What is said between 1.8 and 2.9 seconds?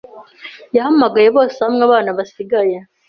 Abana basigaye